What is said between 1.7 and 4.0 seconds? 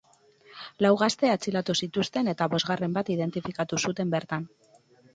zituzten eta bosgarren bat identifikatu